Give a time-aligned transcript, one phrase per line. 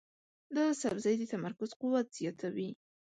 [0.55, 2.71] دا سبزی د تمرکز قوت زیاتوي.